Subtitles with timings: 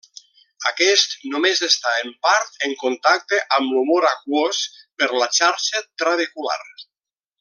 [0.69, 4.63] Aquest només està en part en contacte amb l'humor aquós
[5.03, 6.59] per la xarxa trabecular.